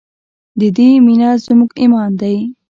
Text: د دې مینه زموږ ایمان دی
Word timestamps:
د 0.59 0.61
دې 0.77 0.89
مینه 1.05 1.29
زموږ 1.45 1.71
ایمان 1.81 2.11
دی 2.21 2.37